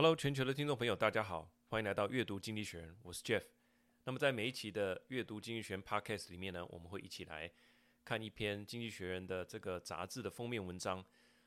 [0.00, 3.42] Hello，全球的听众朋友，大家好，欢迎来到阅读经济学人，我是 Jeff。
[4.04, 7.52] 那么在每一期的阅读经济学人 Podcast 里面呢，我们会一起来
[8.02, 11.04] 看一篇经济学人的这个杂志的封面文章。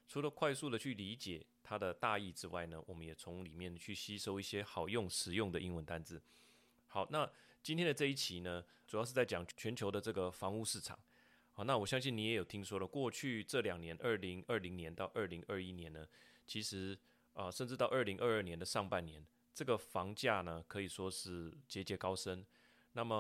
[0.08, 6.22] 除了快速的去理解它的大意之外呢，我们也从里面去吸收一些好用、实用的英文单字。
[6.86, 7.28] 好，那
[7.64, 11.00] 今天的这一期呢，主要是在讲全球的这个房屋市场。
[11.54, 16.06] 好，那我相信你也有听说了，过去这两年，二零二零年到二零二一年呢，
[16.46, 16.96] 其实。
[17.34, 22.46] 啊，甚至到二零二二年的上半年，这个房价呢可以说是节节高升。
[22.94, 23.16] 那么，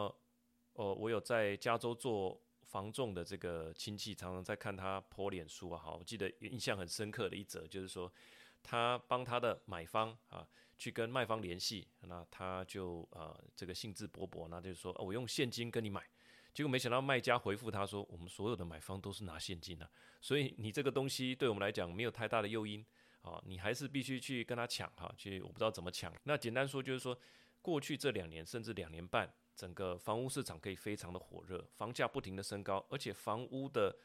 [0.73, 5.79] 哦、呃，我有在加州做房仲的这个亲戚，常常在看他 po 脸书啊。
[5.79, 8.11] 好，我记得印象很深刻的一则，就是说
[8.61, 16.03] 他帮他的买方啊去跟卖方联系，那他就啊这个兴致勃勃，那就是说、我用现金跟你买。
[16.53, 19.89] 结果没想到卖家回复他说，我们所有的买方都是拿现金的、
[20.21, 22.85] 所以你这个东西对我们来讲没有太大的诱因。
[23.23, 26.13] 啊，你还是必须去跟他抢哈，去我不知道怎么抢。
[26.23, 27.17] 那简单说就是说，
[27.61, 33.95] 过去这两年甚至两年半，整个房屋市场可以非常的火热，房价不停的升高，而且房屋的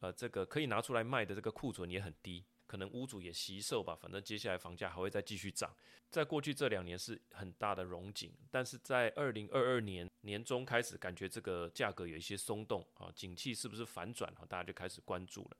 [0.00, 5.74] 呃这个可以拿出来卖的这个库存也很低，可能屋主也惜售吧，反正接下来房价还会再继续涨。
[6.10, 14.44] 在过去这两年是很大的荣景，但是在二零二二年年中开始，感觉这个价格有一些松动啊，景气是不是反转啊？
[14.48, 15.56] 大家就开始关注了。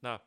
[0.00, 0.20] 那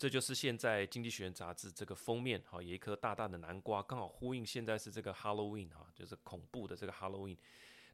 [0.00, 7.36] 这就是现在《经济学人》杂志这个封面哈，有一颗大大的南瓜，刚好呼应现在是这个 Halloween 哈，就是恐怖的这个 Halloween。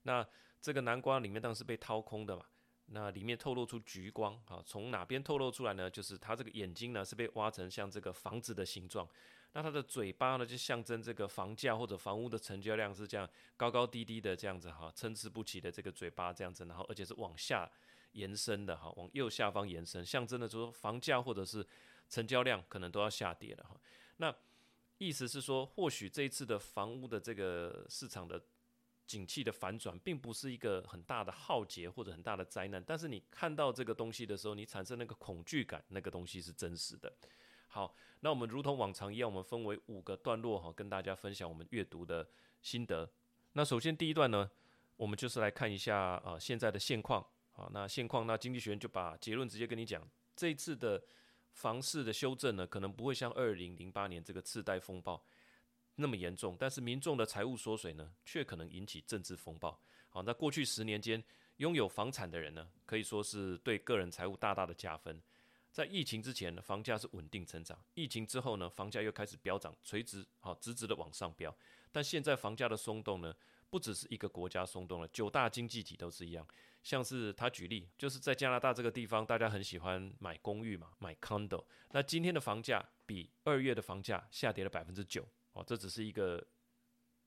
[0.04, 0.24] 那
[0.62, 2.44] 这个南瓜里面当然是被掏空的嘛，
[2.90, 5.90] 那里面透露出橘光啊，从哪边透露出来呢？
[5.90, 9.08] 就是它这个眼睛呢是被挖成像这个房子的形状，
[9.54, 17.68] 那它的嘴巴呢就象征这个房价或者房屋的成交量是这样高高低低的这样子哈，参差不齐的这个嘴巴这样子，然后而且是往下
[18.12, 21.66] 延伸的哈，往右下方延伸，象征的就是说房价或者是
[22.08, 23.78] 成交量可能都要下跌了哈，
[24.18, 24.34] 那
[24.98, 28.40] 意思是说，或许这一次的房屋的这个市场的
[29.06, 37.12] 景气的反转，并不是一个很大的浩劫或者很大的灾难，但是你看到这个东西的时候，你产生那个恐惧感，那个东西是真实的。
[37.68, 42.26] 好，那我们如同往常一样，我们分为五个段落哈，跟大家分享我们阅读的
[42.62, 43.10] 心得。
[43.52, 44.50] 那首先第一段呢，
[44.96, 47.26] 我们就是来看一下啊现在的现况。
[47.52, 51.02] 好，那现况，那经济学人就把结论直接跟你讲，这一次的。
[51.56, 55.24] 房市的修正呢，可能不会像二零零八年这个次贷风暴
[55.94, 59.80] 那么严重，但是民众的财务缩水呢，却可能引起政治风暴。
[60.10, 61.24] 好，那过去十年间
[61.56, 65.18] 拥有房产的人呢，可以说是对个人财务大大的加分。
[65.72, 71.56] 在疫情之前呢，房价是稳定成长；疫情之后呢，房价又开始飙涨，垂直好直直的往上飙。
[71.90, 73.34] 但现在房价的松动呢，
[73.70, 76.46] 不只是一个国家松动了，九大经济体都是一样。
[76.82, 81.64] 像是他举例，就是在加拿大这个地方，大家很喜欢买公寓嘛，买 condo。
[81.90, 86.46] 那今天的房价比二月的房价下跌了百分之九哦，这只是一个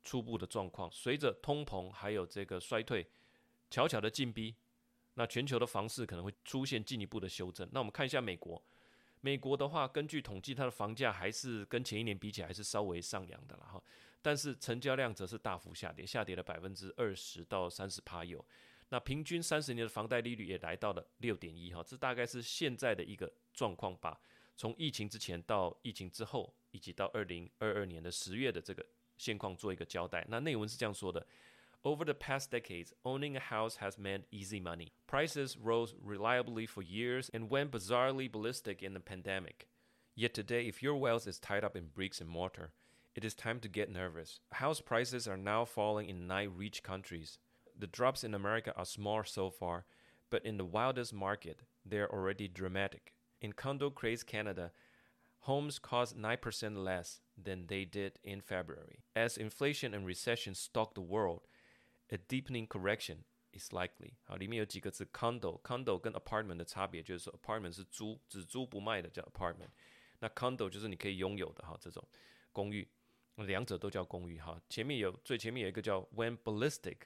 [0.01, 0.89] 初步的状况。
[0.89, 3.05] 随着通膨还有这个衰退
[3.69, 4.55] 悄悄的进逼，
[5.15, 7.67] 那全球的房市可能会出现进一步的修正。
[7.73, 8.63] 那我们看一下美国。
[9.19, 13.83] 美国的话，根据统计，它的房价还是跟前一年比起来还是稍微上扬的了哈，
[14.21, 18.43] 但是成交量则是大幅下跌，下跌了百分之二十到三十趴有。
[18.89, 24.19] 那平均三十年的房贷利率也来到了六点一哈，这大概是现在的一个状况吧。
[24.57, 28.85] 从疫情之前到疫情之后，以及到二零二二年的十月的这个
[29.15, 30.25] 现况做一个交代。
[30.27, 31.25] 那内文是这样说的。
[31.83, 34.89] Over the past decades, owning a house has meant easy money.
[35.07, 39.67] Prices rose reliably for years and went bizarrely ballistic in the pandemic.
[40.13, 42.71] Yet today, if your wealth is tied up in bricks and mortar,
[43.14, 44.40] it is time to get nervous.
[44.52, 47.38] House prices are now falling in nine rich countries.
[47.78, 49.84] The drops in America are small so far,
[50.30, 53.12] but in the wildest market, they are already dramatic.
[53.40, 54.72] In condo craze Canada,
[55.40, 59.04] homes cost 9% less than they did in February.
[59.14, 61.42] As inflation and recession stalk the world,
[62.10, 64.14] A deepening correction is likely。
[64.24, 69.70] 好，里面有几个字，condo，condo 跟 apartment 的差别就是说，apartment 是租，只租不卖的叫 apartment。
[70.20, 72.06] 那 condo 就是你可以拥有的哈，这种
[72.52, 72.86] 公寓，
[73.45, 74.61] 两者都叫公寓哈。
[74.69, 76.97] 前面有最前面有一个叫 when ballistic。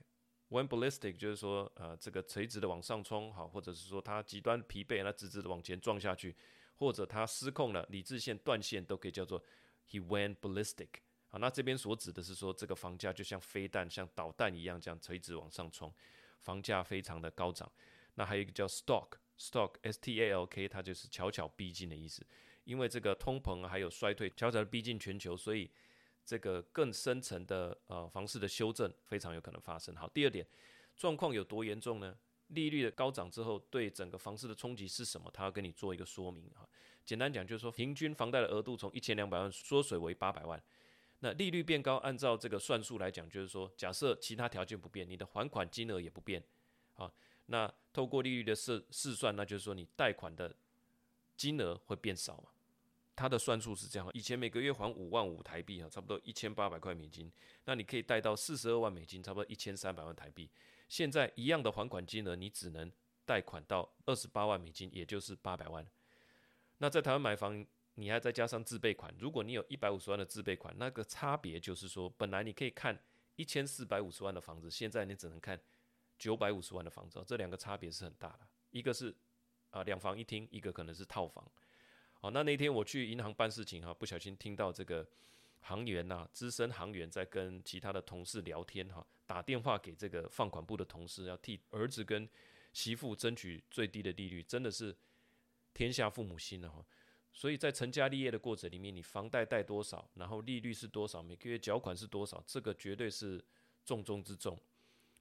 [0.50, 6.36] When ballistic 就是说呃这个垂直的往上冲，好，或者是说它极端疲惫，那直直的往前撞下去，
[6.76, 9.44] 或者它失控了，理智线断线都可以叫做
[9.90, 10.90] he went ballistic。
[11.30, 15.92] 好，那这边所指的是说，这个房价就像飞弹、像导弹一样，这样垂直往上冲，
[16.42, 17.72] 房价非常的高涨。
[18.14, 22.24] 那还有一个叫 stalk，stalk，s t a l k，它就是悄悄逼近的意思。
[22.66, 25.72] 因为这个通膨还有衰退悄悄逼近全球，所以
[26.26, 29.96] 这个更深层的呃房市的修正非常有可能发生。
[29.96, 30.46] 好，第二点，
[30.96, 32.18] 状况有多严重呢？
[32.48, 35.32] 利率的高涨之后，对整个房市的冲击是什么？
[35.34, 36.68] 他要跟你做一个说明啊。
[37.04, 40.62] 简单讲就是说，平均房贷的额度从一千两百万缩水为八百万。
[41.20, 46.44] 那利率变高，按照这个算术来讲，就是说，假设其他条件不变，你的还款金额也不变，
[46.96, 47.12] 啊，
[47.48, 50.54] 那透过利率的试试算，那就是说你贷款的
[51.36, 52.53] 金额会变少？
[53.16, 57.32] 它的算术是这样：以前每个月还五万五台币啊，差不多一千八百块美金，
[57.66, 60.50] 那你可以贷到四十二万美金，差不多一千三百万台币。
[60.90, 62.92] 现在一样的还款金额，你只能
[63.26, 65.86] 贷款到二十八万美金，也就是八百万。
[66.80, 67.66] 那在台湾买房，
[67.96, 73.00] 你还再加上自备款，如果你有一百五十万的自备款，那个差别就是说，本来你可以看
[73.36, 75.60] 一千四百五十万的房子，现在你只能看
[76.18, 78.40] 九百五十万的房子，这两个差别是很大的。
[78.72, 79.16] 一个是
[79.70, 81.50] 啊两房一厅，一个可能是套房。
[82.24, 85.06] 好，那那天我去银行办事情哈，不小心听到这个
[85.60, 92.26] 行员呐，资深行员在跟其他的同事聊天哈，打电话给这个放款部的同事，要替儿子跟
[92.72, 94.96] 媳妇争取最低的利率，真的是
[95.74, 96.82] 天下父母心了哈。
[97.34, 103.44] 所以在成家立业的过程里面，你房贷贷多少，然后利率是多少，每个月缴款是多少，这个绝对是
[103.84, 104.58] 重中之重。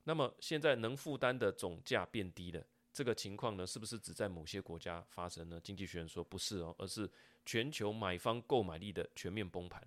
[0.05, 2.65] 那么现在能负担的总价变低了。
[2.93, 5.59] 这个情况呢，是不是只在某些国家发生呢？
[5.63, 7.11] 经济学人说不是哦，而是
[7.47, 9.83] 全球买方购买力的全面崩盘。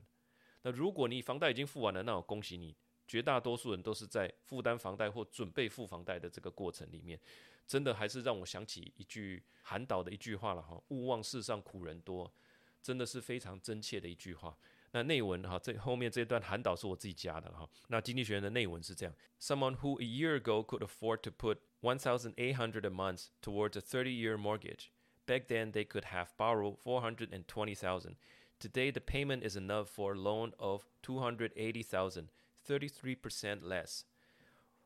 [0.64, 2.76] 那如果你房贷已经付完了，那我恭喜你，
[3.08, 7.20] 绝大多数人都是在负担房贷或准备付房贷的这个过程里面，
[7.68, 12.34] 真的还是让我想起一句韩导的一句话了哈：勿忘世上苦人多，
[12.82, 14.58] 真的是非常真切的一句话。
[14.92, 17.70] 那内文哈，这后面这段韩导是我自己加的哈。
[17.90, 23.77] 那经济学人的内文是这样：Someone who a year ago could afford to put one thousand eight hundred a month towards
[23.77, 24.91] a thirty-year mortgage,
[25.27, 28.17] back then they could have borrowed four hundred and twenty thousand.
[28.59, 32.31] Today the payment is enough for a loan of two hundred eighty thousand,
[32.65, 34.05] thirty-three percent less.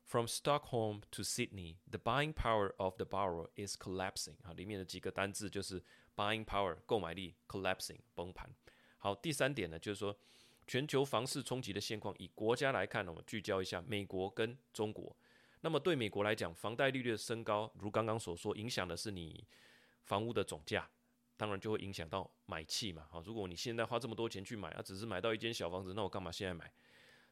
[0.05, 4.37] From Stockholm to Sydney, the buying power of the borrower is collapsing.
[4.45, 5.83] 哈，里面的几个单字就是
[6.15, 8.55] buying power 购买力 collapsing 崩盘。
[8.99, 10.15] 好，第三点呢，就是说
[10.67, 15.17] 全球房市冲击的现况，以国家来看呢，我们聚焦一下美国跟中国。
[15.62, 19.46] 那么对美国来讲，房贷利率的升高，如刚刚所说，影响的是你
[20.04, 20.90] 房屋的总价，
[21.36, 23.08] 当然就会影响到买气嘛。
[23.10, 26.72] 好，如果你现在花这么多钱去买，啊，只是买到一间小房子，那我干嘛现在买？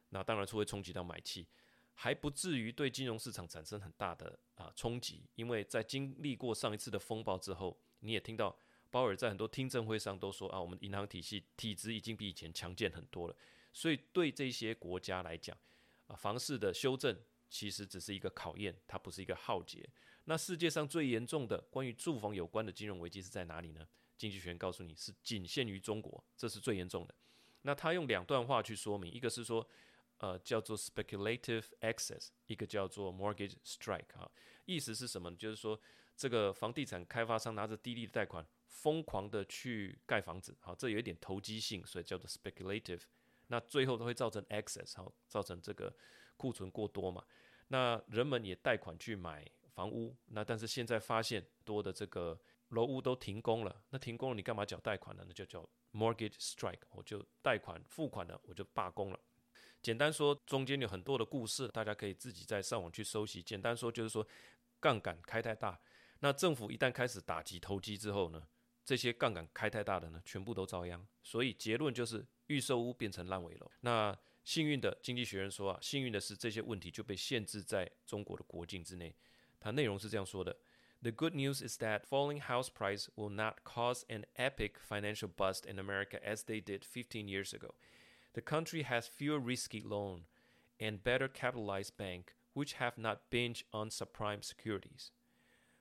[0.10, 1.48] 那当然是会冲击到买气，
[1.94, 8.58] 还不至于对金融市场产生很大的啊冲击，因为在经历过上一次的风暴之后，你也听到。
[8.90, 13.36] 鲍尔在很多听证会上都说啊，我们银行体系体质已经比以前强健很多了。
[13.74, 15.56] 所以对这些国家来讲，
[16.08, 17.14] 啊，房市的修正
[17.50, 19.90] 其实只是一个考验，它不是一个浩劫。
[20.26, 23.88] 那世界上最严重的关于住房有关的金融危机是在哪里呢？
[24.18, 27.16] 经济学人告诉你是仅限于中国，这是最严重的。
[27.62, 29.68] 那他用两段话去说明，一个是说，
[30.18, 34.30] 呃，叫做 speculative excess，一个叫做 mortgage strike 啊，
[34.66, 35.36] 意思是什么？
[35.36, 35.80] 就是说
[36.16, 38.46] 这个房地产开发商拿着低利的贷款。
[38.70, 43.02] 疯狂的去盖房子，好，这有一点投机性，所以叫做 speculative。
[43.48, 45.92] 那最后都会造成 excess，好，造成这个
[46.38, 47.24] 库存过多嘛。
[47.68, 52.40] 那人们也贷款去买房屋，那但是现在发现多的这个
[52.70, 55.24] 楼屋都停工了，那停工了你干嘛缴贷款呢？
[55.28, 59.20] 那就叫 mortgage strike，我就贷款付款了，我就罢工了。
[59.82, 63.44] 简单说，中间有很多的故事，大家可以自己再上网去搜集。
[63.44, 64.26] 简单说就是说，
[64.80, 65.80] 杠杆开太大，
[66.20, 68.48] 那政府一旦开始打击投机之后呢，
[68.84, 71.06] 这些杠杆开太大的呢，全部都遭殃。
[71.22, 73.72] 所以结论就是预售屋变成烂尾楼。
[73.82, 79.15] 那幸运的经济学人说啊，幸运的是这些问题就被限制在中国的国境之内。
[79.61, 80.57] 它内容是这样说的：
[81.03, 85.79] The good news is that falling house price will not cause an epic financial bust in
[85.79, 87.75] America as they did 15 years ago.
[88.35, 90.25] The country has fewer risky loan
[90.79, 95.11] and better capitalized bank, which have not binged on subprime securities.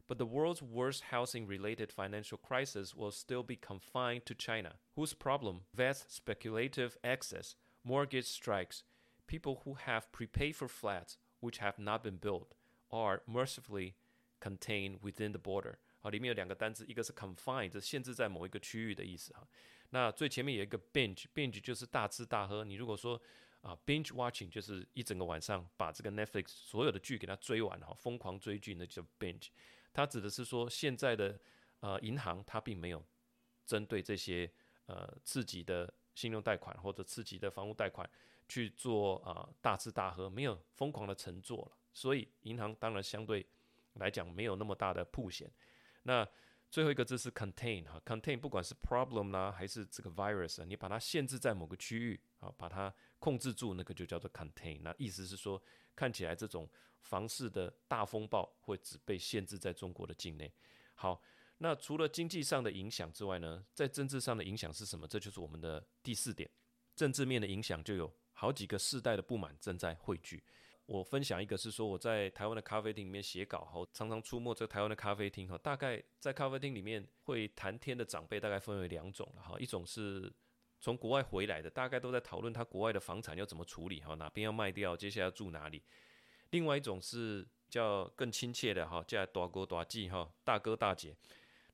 [0.08, 5.62] But the world's worst housing-related financial crisis will still be confined to China, whose problem,
[5.74, 7.56] vast speculative excess,
[7.87, 8.83] mortgage strikes,
[9.27, 12.55] people who have prepaid for flats which have not been built,
[12.91, 13.95] are mercifully
[14.41, 15.77] contained within the border。
[16.01, 19.47] 好，里面有两个单词，一个是 confined，这限制在某一个区域的意思哈。
[19.91, 22.65] 那最前面有一个 binge，binge 就是大吃大喝。
[22.65, 23.21] 你如果说
[23.61, 29.49] 啊 binge watching 就是一整个晚上把这个 Netflix 所有的剧给它追完哈，疯狂追剧，那叫 binge。
[29.93, 31.39] 它指的是说，现在的
[31.81, 33.05] 呃银行它并没有
[33.65, 34.51] 针对这些
[34.87, 38.11] 呃次级的信用贷款或者次级的房屋贷款
[38.49, 43.47] 去做啊、大吃大喝，没有疯狂的承做了，所以银行当然相对
[43.93, 45.49] 来讲没有那么大的铺险。
[46.03, 46.29] 那
[46.69, 54.81] 最后一个字是 contain 哈，contain 不管是 problem 啦、还是这个 virus 啊，你把它限制在某个区域啊，把它控制住，那个就叫做 contain。
[54.83, 55.63] 那意思是说，
[55.95, 56.69] 看起来这种。
[56.99, 60.53] 房市的大风暴会只被限制在中国的境内。
[60.97, 61.23] 好，
[61.59, 65.07] 那除了经济上的影响之外呢，在政治上的影响是什么？
[65.09, 66.49] 这就是我们的第四点。
[66.95, 70.43] 政治面的影响，就有好几个世代的不满正在汇聚。
[70.87, 80.33] 我分享一个是说，我在台湾的咖啡厅里面写稿，哈，常常出没在台湾的咖啡厅，哈，大概在咖啡厅里面会谈天的长辈大概分为两种了，哈，一种是
[80.81, 85.81] 从国外回来的，大概都在讨论他国外的房产要怎么处理，哈，哪边要卖掉，接下来要住哪里；
[86.51, 91.17] 另外一种是叫更亲切的，哈，叫大哥大姐，哈，大哥大姐，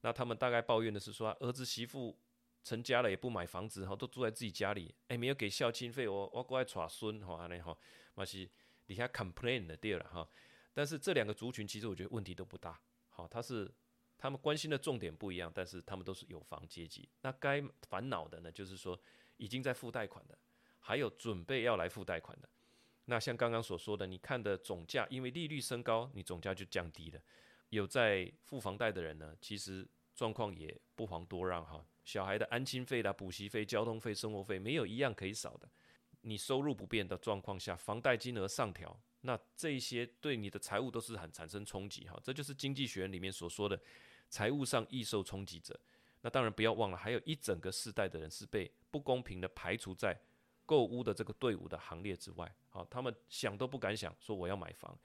[0.03, 2.17] 那他们大概抱怨的是说，儿子媳妇
[2.63, 7.77] 成家了也不买房子，哈，都住在自己家里，哎，没有给孝亲费，我我过来耍孙，哈，安尼哈，
[8.15, 8.49] 嘛是。
[8.85, 10.29] 底下 complain 的第二了哈，
[10.75, 12.79] 但是这两个族群其实我觉得问题都不大，
[13.09, 13.73] 好，他是
[14.19, 17.09] 他们关心的重点不一样，但是他们都是有房阶级。
[17.21, 19.01] 那该烦恼的呢，就是说
[19.37, 20.37] 已经在付贷款的，
[20.81, 22.49] 还有准备要来付贷款的。
[23.05, 27.23] 那像刚刚所说的，你看的总价，因为利率升高，你总价就降低了。
[27.73, 31.83] 有在付房贷的人呢，其实状况也不遑多让哈。
[32.05, 35.67] 小孩的安亲费啦、补习费、交通费、生活费，没有一样可以少的。
[36.21, 42.21] 你收入不变的状况下，房贷金额上调，那这一些对你的财务都是很产生冲击哈。
[42.23, 43.81] 这就是经济学里面所说的
[44.29, 45.79] 财务上易受冲击者。
[46.21, 50.21] 那当然不要忘了，还有一整个世代的人是被不公平的排除在
[50.67, 52.55] 购屋的这个队伍的行列之外。
[52.69, 54.97] 好，他们想都不敢想说我要买房。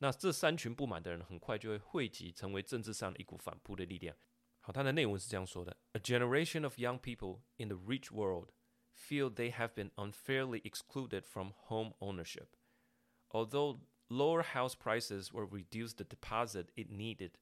[0.00, 4.16] 那这三群不满的人很快就会汇集成为政治上的一股反扑的力量。
[4.60, 8.50] 好，它的内文是这样说的：A generation of young people in the rich world.
[8.96, 12.56] feel they have been unfairly excluded from home ownership.
[13.30, 17.32] Although lower house prices will reduce the deposit it needed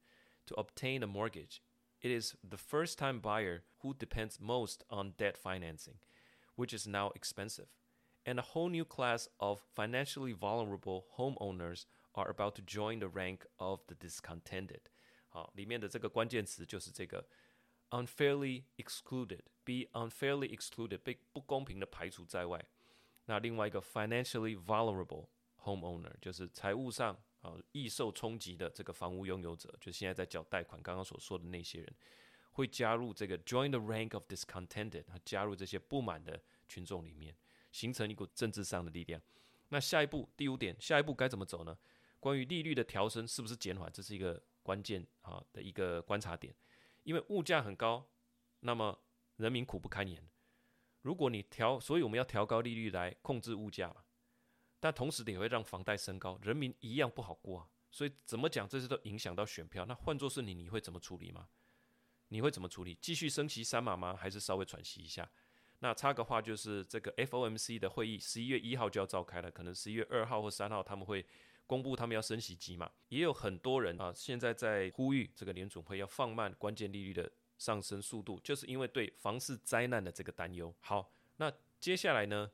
[0.46, 1.62] to obtain a mortgage,
[2.02, 5.98] it is the first time buyer who depends most on debt financing,
[6.56, 7.68] which is now expensive.
[8.26, 11.86] And a whole new class of financially vulnerable homeowners
[12.19, 14.81] are about to join the rank of the discontented.
[15.29, 17.27] 好，里面的这个关键词就是这个。
[17.91, 22.63] unfairly excluded, be unfairly excluded，被不公平的排除在外。
[23.25, 25.27] 那另外一个 financially vulnerable
[25.63, 31.95] homeowner，就是财务上啊易受冲击的这个房屋拥有者，就现在在缴贷款，刚刚所说的那些人，
[32.51, 37.35] 会加入这个 join the rank of discontented，加入这些不满的群众里面，
[37.71, 39.19] 形成一股政治上的力量。
[39.69, 41.75] 那下一步第五点，下一步该怎么走呢？
[42.19, 46.53] 关于利率的调升是不是减缓，这是一个关键啊的一个观察点。
[47.03, 48.05] 因为物价很高，
[48.59, 48.99] 那么
[49.37, 50.21] 人民苦不堪言。
[51.01, 54.03] 如果你调，所以我们要调高利率来控制物价嘛，
[54.81, 57.69] 但同时也会让房贷升高，人民一样不好过啊。
[57.89, 59.85] 所以怎么讲，这些都影响到选票。
[59.85, 61.47] 那换作是你，你会怎么处理吗？
[62.27, 62.97] 你会怎么处理？
[63.01, 64.13] 继续升息三码吗？
[64.15, 65.31] 还是稍微喘息一下？
[65.79, 71.25] 那插个话，就是这个 FOMC 的会议十一月一号就要召开了，可能十一月二号或三号他们会。
[71.69, 80.73] 公布他们要升息机嘛，也有很多人啊，现在在呼吁这个联准会要放慢关键利率的上升速度，就是因为对房市灾难的这个担忧。
[80.79, 82.49] 好，那接下来呢，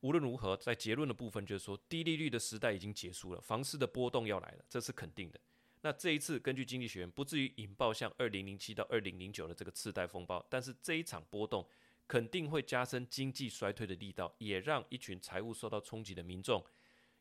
[0.00, 5.40] 无论如何，在结论的部分就是说，低利率的时代已经结束了，房市的波动要来了，这是肯定的。
[5.80, 11.66] 那这一次根据经济学人不至于引爆像二零零七到二零零九的这个次贷风暴，但是这一场波动
[12.06, 16.62] 肯定会加深经济衰退的力道，也让一群财务受到冲击的民众。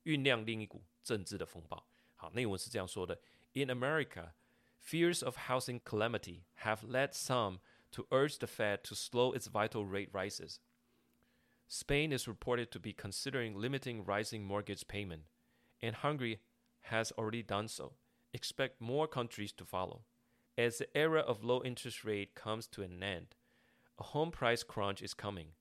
[0.06, 1.86] 酝酿另一股政治的风暴。
[2.16, 3.20] 好，内文是这样说的：
[3.54, 4.32] In America,
[4.80, 7.58] fears of housing calamity have led some
[7.92, 10.58] to urge the Fed to slow its vital rate rises.
[11.68, 15.22] Spain is reported to be considering limiting rising mortgage payment,
[15.80, 16.40] and Hungary
[16.82, 17.94] has already done so.
[18.32, 20.02] Expect more countries to follow.
[20.58, 23.34] As the era of low interest rate comes to an end,
[23.98, 25.54] a home price crunch is coming.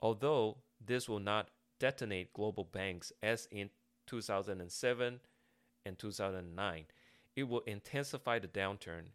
[0.00, 1.50] Although this will not
[1.80, 3.70] detonate global banks as in
[4.06, 5.20] 2007
[5.84, 6.86] and 2009,
[7.34, 9.12] it will intensify the downturn,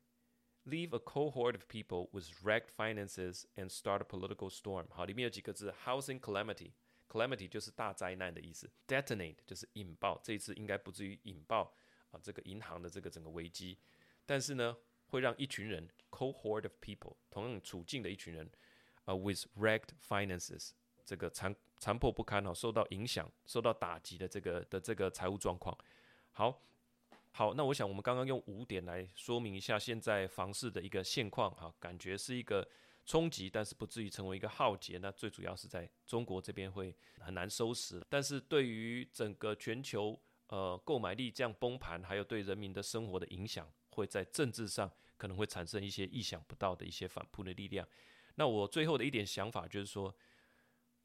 [0.66, 4.86] leave a cohort of people with wrecked finances and start a political storm。
[4.92, 10.20] 好，里面有几个字：housing calamity，calamity 就是大灾难的意思；detonate 就是引爆。
[10.24, 11.75] 这一次应该不至于引爆
[12.12, 13.78] 啊，这个银行的这个整个危机，
[14.25, 18.50] 但是呢，会让一群人 cohort of people 同样处境的一群人
[19.06, 20.72] 啊，with wrecked finances。
[21.06, 25.77] 这个残 残破不堪哦，受到影响、受到打击的这个的这个财务状况。
[26.33, 26.61] 好，
[27.33, 32.69] 好，那我想我们刚刚用五点来说明一下现在房市的一个现况哈，感觉是一个
[33.07, 34.99] 冲击，但是不至于成为一个浩劫。
[34.99, 40.19] 那最主要是在中国这边会很难收拾，但是对于整个全球
[40.49, 47.87] 呃购买力这样崩盘，还有对人民的生活的影响，会在政治上可能会产生一些意想不到的一些反扑的力量。
[48.35, 50.15] 那我最后的一点想法就是说。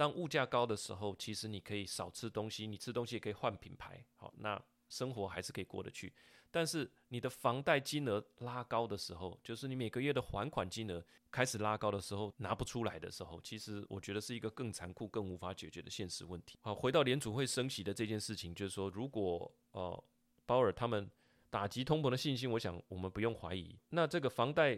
[0.04, 6.12] 当物价高的时候，其实你可以少吃东西，你吃东西也可以换品牌，好，那生活还是可以过得去。
[6.52, 16.60] 但是你的房贷金额拉高的时候，就是你每个月的还款金额开始拉高的时候，拿不出来的时候，其实我觉得是一个更残酷、更无法解决的现实问题。
[16.62, 20.04] 好，回到联储会升息的这件事情，就是说，如果呃
[20.46, 21.10] 鲍尔他们
[21.50, 23.80] 打击通膨的信心，我想我们不用怀疑。
[23.92, 24.78] 那这个房贷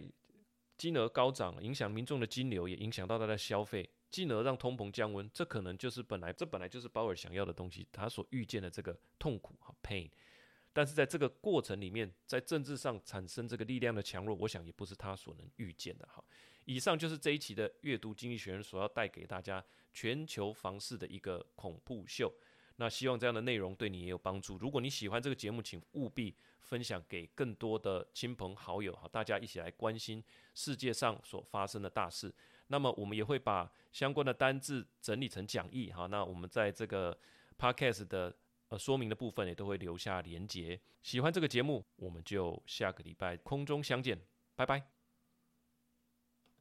[0.78, 10.10] 金额高涨，影响民众的金流，也影响到他的消费，进而让通膨降温，这可能就是本来这本来就是鲍尔想要的东西，他所预见的这个痛苦和 pain。
[10.72, 16.08] 但是在这个过程里面，在政治上产生这个力量的强弱，我想也不是他所能预见的。
[16.08, 16.24] 哈，
[16.64, 22.34] 以上就是这一期的阅读经济学人所要带给大家全球房市的一个恐怖秀。
[22.78, 24.58] 那希望这样的内容对你也有帮助。
[24.58, 32.34] 如果你喜欢这个节目，请务必分享给更多的亲朋好友，哈，大家一起来关心世界上所发生的大事。
[32.68, 37.18] 那么我们也会把相关的单字整理成讲义，哈，那我们在这个
[37.58, 38.36] podcast 的。
[38.70, 40.82] 呃，说明的部分也都会留下连结。
[41.04, 44.20] 喜欢这个节目，我们就下个礼拜空中相见，
[44.56, 44.95] 拜拜。